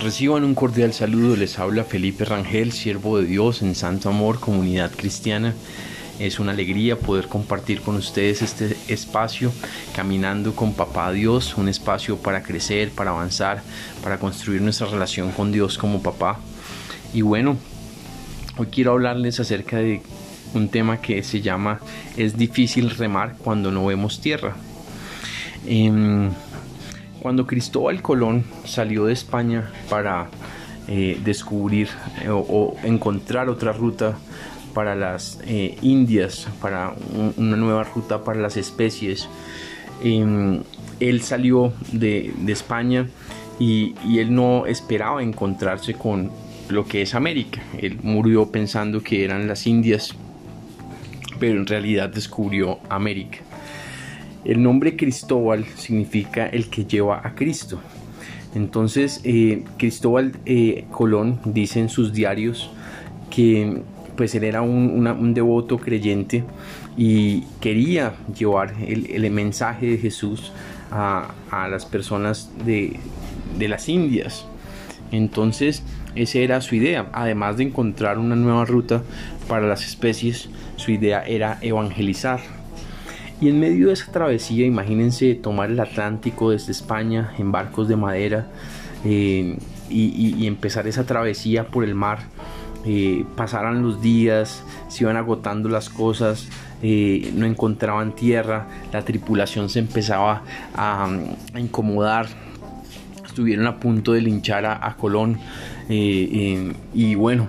[0.00, 4.90] Reciban un cordial saludo, les habla Felipe Rangel, siervo de Dios en Santo Amor, comunidad
[4.96, 5.52] cristiana.
[6.18, 9.52] Es una alegría poder compartir con ustedes este espacio,
[9.94, 13.62] caminando con Papá Dios, un espacio para crecer, para avanzar,
[14.02, 16.38] para construir nuestra relación con Dios como papá.
[17.12, 17.58] Y bueno,
[18.56, 20.00] hoy quiero hablarles acerca de
[20.54, 21.78] un tema que se llama
[22.16, 24.56] Es difícil remar cuando no vemos tierra.
[25.66, 26.30] Em,
[27.20, 30.28] cuando Cristóbal Colón salió de España para
[30.88, 31.88] eh, descubrir
[32.22, 34.18] eh, o, encontrar otra ruta
[34.74, 36.94] para las eh, Indias, para
[37.36, 39.28] una nueva ruta para las especies,
[40.02, 40.62] em,
[41.00, 43.08] él salió de, España
[43.58, 46.30] y, él no esperaba encontrarse con
[46.68, 47.62] lo que es América.
[47.78, 50.14] Él murió pensando que eran las Indias,
[51.38, 53.38] pero en realidad descubrió América.
[54.44, 57.78] El nombre Cristóbal significa el que lleva a Cristo.
[58.54, 62.70] Entonces, eh, Cristóbal eh, Colón dice en sus diarios
[63.30, 63.82] que
[64.16, 66.44] pues él era un, devoto creyente
[66.96, 70.52] y quería llevar el, mensaje de Jesús
[70.90, 71.32] a,
[71.70, 72.98] las personas de,
[73.58, 74.44] de las Indias.
[75.10, 75.82] Entonces,
[76.16, 77.08] esa era su idea.
[77.12, 79.02] Además de encontrar una nueva ruta
[79.48, 82.59] para las especies, su idea era evangelizar
[83.40, 87.96] y en medio de esa travesía, imagínense tomar el Atlántico desde España en barcos de
[87.96, 88.48] madera
[89.04, 92.18] eh, y, empezar esa travesía por el mar.
[92.84, 96.48] Eh, pasaran los días, se iban agotando las cosas,
[96.82, 100.42] eh, no encontraban tierra, la tripulación se empezaba
[100.74, 101.08] a,
[101.56, 102.26] incomodar,
[103.24, 105.38] estuvieron a punto de linchar a Colón
[105.88, 107.48] y bueno,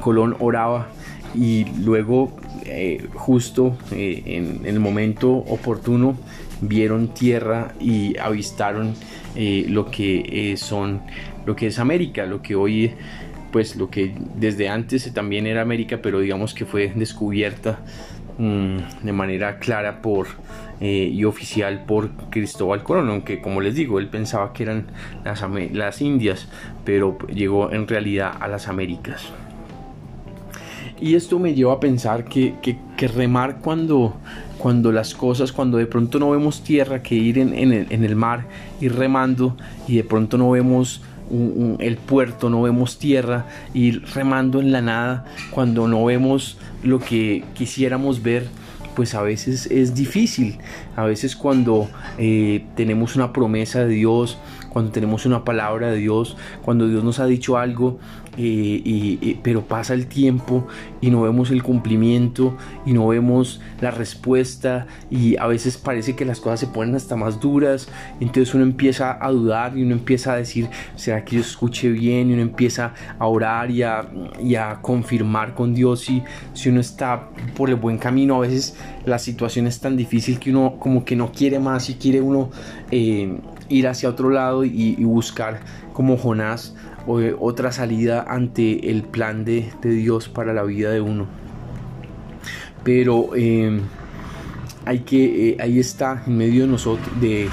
[0.00, 0.88] Colón oraba
[1.34, 6.16] y luego eh, justo eh, en, el momento oportuno
[6.60, 8.94] vieron tierra y avistaron
[9.36, 11.02] eh, lo que son
[11.44, 12.92] lo que es América lo que hoy
[13.52, 17.80] pues lo que desde antes también era América pero digamos que fue descubierta
[18.38, 20.28] mm, de manera clara por
[20.80, 24.88] y oficial por Cristóbal Colón, aunque como les digo, él pensaba que eran
[25.24, 26.48] las, las Indias,
[26.84, 29.32] pero llegó en realidad a las Américas.
[31.04, 32.54] Y esto me lleva a pensar que,
[32.96, 34.16] remar cuando,
[34.56, 38.46] cuando las cosas, cuando de pronto no vemos tierra, que ir en, el, mar,
[38.80, 39.54] ir remando
[39.86, 41.02] y de pronto no vemos
[41.78, 43.44] el puerto, no vemos tierra,
[43.74, 48.48] ir remando en la nada, cuando no vemos lo que quisiéramos ver,
[48.96, 50.56] pues a veces es difícil.
[50.96, 54.38] A veces cuando eh, tenemos una promesa de Dios,
[54.70, 57.98] cuando tenemos una palabra de Dios, cuando Dios nos ha dicho algo,
[58.36, 60.66] y, pero pasa el tiempo
[61.00, 62.56] y no vemos el cumplimiento
[62.86, 67.16] y no vemos la respuesta y a veces parece que las cosas se ponen hasta
[67.16, 67.88] más duras,
[68.20, 72.30] entonces uno empieza a dudar y uno empieza a decir, ¿será que yo escuché bien?
[72.30, 74.04] Y uno empieza a orar y a,
[74.82, 76.22] confirmar con Dios si,
[76.52, 78.36] si uno está por el buen camino.
[78.36, 81.94] A veces la situación es tan difícil que uno como que no quiere más y
[81.94, 82.50] quiere uno...
[82.90, 85.60] Eh, ir hacia otro lado y, buscar
[85.92, 86.74] como Jonás
[87.06, 91.26] otra salida ante el plan de, Dios para la vida de uno.
[92.82, 93.80] Pero eh,
[94.84, 97.48] hay que, eh, ahí está en medio de nosotros, de,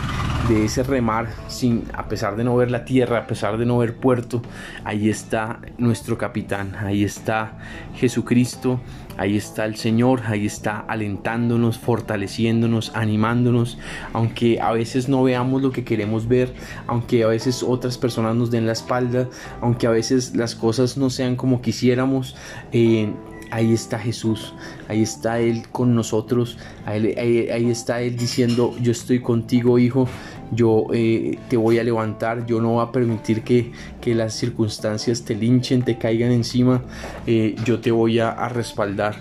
[0.47, 3.77] de ese remar, sin, a pesar de no ver la tierra, a pesar de no
[3.77, 4.41] ver puerto,
[4.83, 7.57] ahí está nuestro capitán, ahí está
[7.95, 8.79] Jesucristo,
[9.17, 13.77] ahí está el Señor, ahí está alentándonos, fortaleciéndonos, animándonos,
[14.13, 16.53] aunque a veces no veamos lo que queremos ver,
[16.87, 19.27] aunque a veces otras personas nos den la espalda,
[19.61, 22.35] aunque a veces las cosas no sean como quisiéramos.
[22.71, 23.13] Eh,
[23.51, 24.53] ahí está Jesús,
[24.87, 30.07] ahí está Él con nosotros, ahí, está Él diciendo, yo estoy contigo hijo,
[30.51, 33.71] yo eh, te voy a levantar, yo no voy a permitir que,
[34.13, 36.81] las circunstancias te linchen, te caigan encima,
[37.27, 39.15] eh, yo te voy a, respaldar.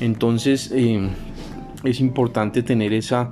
[0.00, 1.08] Entonces eh,
[1.84, 3.30] es importante tener esa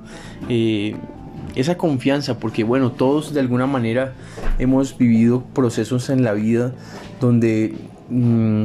[1.55, 4.13] esa confianza, porque bueno, todos de alguna manera
[4.59, 6.73] hemos vivido procesos en la vida
[7.21, 7.75] donde
[8.11, 8.65] mm,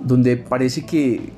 [0.00, 1.32] donde parece que,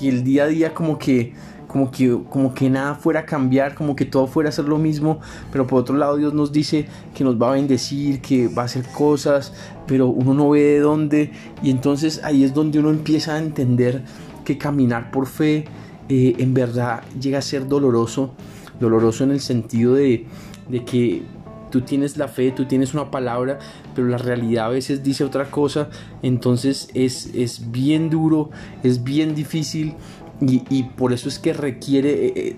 [0.00, 1.32] el día a día como que,
[1.66, 4.78] como que, como que nada fuera a cambiar, como que todo fuera a ser lo
[4.78, 5.18] mismo,
[5.50, 8.64] pero por otro lado Dios nos dice que nos va a bendecir, que va a
[8.66, 9.52] hacer cosas,
[9.88, 11.32] pero uno no ve de dónde,
[11.62, 14.04] y entonces ahí es donde uno empieza a entender
[14.44, 15.64] que caminar por fe
[16.08, 18.34] eh, en verdad llega a ser doloroso,
[18.80, 20.26] doloroso en el sentido de,
[20.68, 21.22] de que
[21.70, 23.58] tú tienes la fe, tú tienes una palabra,
[23.94, 25.88] pero la realidad a veces dice otra cosa,
[26.22, 28.50] entonces es, es bien duro,
[28.82, 29.94] es bien difícil
[30.40, 32.56] y, por eso es que requiere eh, eh,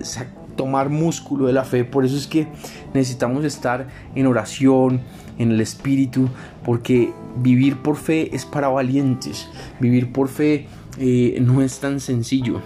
[0.56, 1.84] tomar músculo de la fe.
[1.84, 2.46] Por eso es que
[2.92, 5.00] necesitamos estar en oración,
[5.38, 6.28] en el Espíritu,
[6.64, 9.48] porque vivir por fe es para valientes.
[9.80, 10.66] Vivir por fe
[10.98, 12.60] eh, no es tan sencillo.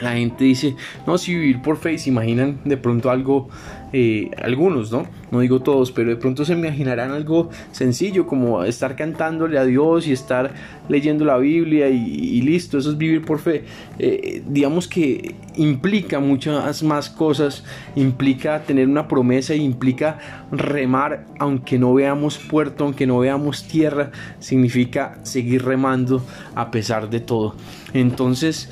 [0.00, 0.76] La gente dice,
[1.06, 3.48] no, si vivir por fe, se imaginan de pronto algo,
[3.92, 5.06] eh, algunos, ¿no?
[5.30, 10.06] No digo todos, pero de pronto se imaginarán algo sencillo como estar cantándole a Dios
[10.06, 10.52] y estar
[10.88, 13.64] leyendo la Biblia y, listo, eso es vivir por fe.
[13.98, 17.64] Eh, digamos que implica muchas más cosas,
[17.94, 20.18] implica tener una promesa implica
[20.50, 26.24] remar aunque no veamos puerto, aunque no veamos tierra, significa seguir remando
[26.54, 27.54] a pesar de todo.
[27.92, 28.68] Entonces,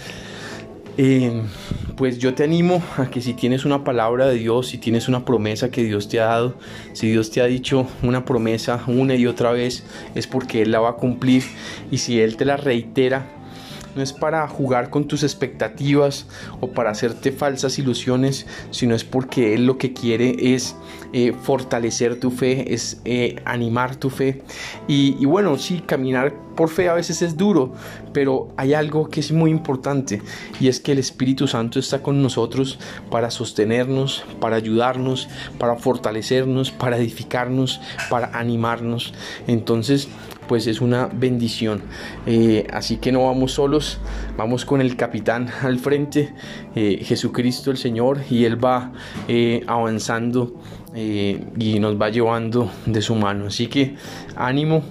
[0.98, 1.42] eh,
[1.96, 5.24] pues yo te animo a que si tienes una palabra de Dios, si tienes una
[5.24, 6.54] promesa que Dios te ha dado,
[6.92, 9.84] si Dios te ha dicho una promesa una y otra vez,
[10.16, 11.44] es porque Él la va a cumplir.
[11.92, 13.26] Y si Él te la reitera,
[13.98, 16.26] no es para jugar con tus expectativas
[16.60, 20.76] o para hacerte falsas ilusiones, sino es porque Él lo que quiere es
[21.12, 24.42] eh, fortalecer tu fe, es eh, animar tu fe.
[24.86, 27.72] Y, y bueno, sí, caminar por fe a veces es duro,
[28.12, 30.22] pero hay algo que es muy importante
[30.60, 32.78] y es que el Espíritu Santo está con nosotros
[33.10, 35.28] para sostenernos, para ayudarnos,
[35.58, 37.80] para fortalecernos, para edificarnos,
[38.10, 39.12] para animarnos.
[39.48, 40.08] Entonces,
[40.48, 41.82] pues es una bendición.
[42.26, 44.00] Eh, así que no vamos solos,
[44.36, 46.34] vamos con el capitán al frente,
[46.74, 48.92] eh, Jesucristo el Señor, y Él va
[49.28, 50.54] eh, avanzando
[50.96, 53.46] y nos va llevando de su mano.
[53.46, 53.94] Así que
[54.34, 54.82] ánimo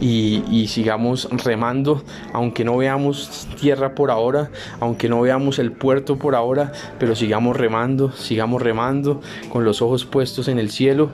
[0.00, 6.16] y, y, sigamos remando, aunque no veamos tierra por ahora, aunque no veamos el puerto
[6.16, 6.70] por ahora,
[7.00, 11.10] pero sigamos remando, sigamos remando con los ojos puestos en el cielo.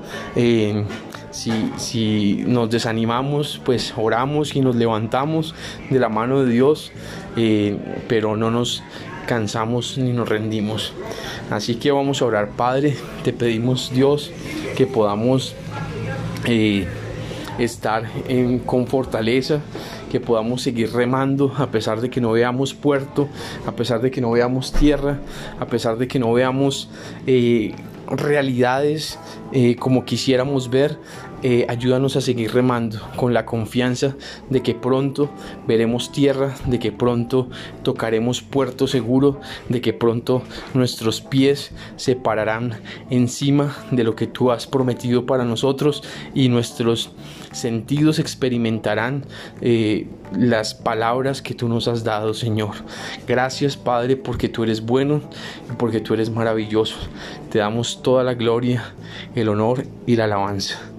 [1.34, 5.52] Si, nos desanimamos, pues oramos y nos levantamos
[5.90, 6.92] de la mano de Dios,
[7.36, 7.76] eh,
[8.06, 8.84] pero no nos
[9.26, 10.92] cansamos ni nos rendimos.
[11.50, 14.30] Así que vamos a orar, Padre, te pedimos Dios
[14.76, 15.56] que podamos
[16.46, 16.86] eh,
[17.58, 19.60] estar en, con fortaleza,
[20.14, 23.28] que podamos seguir remando a pesar de que no veamos puerto,
[23.66, 25.18] a pesar de que no veamos tierra,
[25.58, 26.88] a pesar de que no veamos
[27.26, 27.74] eh,
[28.06, 29.18] realidades
[29.50, 30.96] eh, como quisiéramos ver,
[31.46, 34.16] eh, ayúdanos a seguir remando con la confianza
[34.48, 35.28] de que pronto
[35.68, 37.50] veremos tierra, de que pronto
[37.82, 40.42] tocaremos puerto seguro, de que pronto
[40.72, 42.80] nuestros pies se pararán
[43.10, 46.02] encima de lo que tú has prometido para nosotros
[46.32, 47.10] y nuestros
[47.52, 49.26] sentidos experimentarán
[49.60, 52.72] eh, las palabras que tú nos has dado, Señor.
[53.28, 55.20] Gracias, Padre, porque tú eres bueno
[55.70, 56.96] y porque tú eres maravilloso.
[57.50, 58.94] Te damos toda la gloria,
[59.34, 60.93] el honor y la alabanza.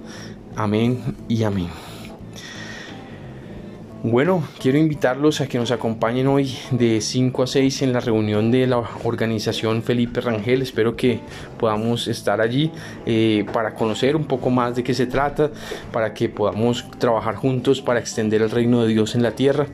[0.56, 1.68] Amén y amén.
[4.02, 8.50] Bueno, quiero invitarlos a que nos acompañen hoy de 5 a 6 en la reunión
[8.52, 10.62] de la organización Felipe Rangel.
[10.62, 11.20] Espero que
[11.58, 12.70] podamos estar allí
[13.04, 15.50] eh, para conocer un poco más de qué se trata,
[15.92, 19.66] para que podamos trabajar juntos para extender el reino de Dios en la tierra.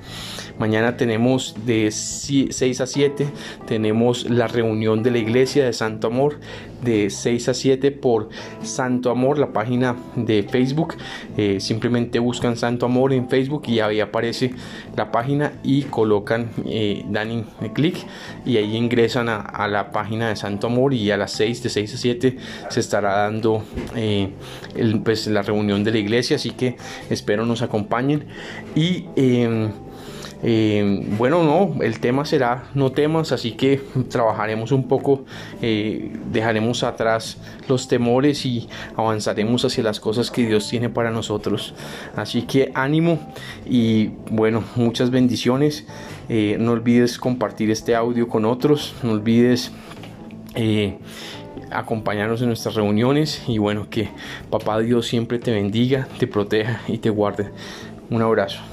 [0.59, 3.27] Mañana tenemos de 6 a 7,
[3.67, 6.39] tenemos la reunión de la iglesia de Santo Amor
[6.83, 8.29] de 6 a 7 por
[8.63, 10.95] Santo Amor, la página de Facebook.
[11.37, 14.53] Eh, simplemente buscan Santo Amor en Facebook y ahí aparece
[14.97, 17.97] la página y colocan, eh, dan clic
[18.45, 21.95] y ahí ingresan a, la página de Santo Amor y a las 6 de 6
[21.95, 22.37] a 7
[22.69, 23.63] se estará dando
[23.95, 24.31] eh,
[25.05, 26.37] pues, la reunión de la iglesia.
[26.37, 26.77] Así que
[27.11, 28.25] espero nos acompañen
[28.75, 29.71] y em,
[30.43, 33.81] eh, bueno, no, el tema será no temas, así que
[34.11, 35.25] trabajaremos un poco,
[35.61, 41.75] eh, dejaremos atrás los temores y avanzaremos hacia las cosas que Dios tiene para nosotros.
[42.17, 43.19] Así que ánimo
[43.65, 45.87] y bueno, muchas bendiciones.
[46.29, 49.73] Eh, no olvides compartir este audio con otros, no olvides
[51.71, 54.11] acompañarnos en nuestras reuniones y bueno, que
[54.51, 57.51] papá Dios siempre te bendiga, te proteja y te guarde.
[58.11, 58.72] Un abrazo.